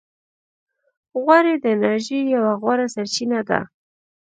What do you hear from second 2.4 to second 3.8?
غوره سرچینه ده.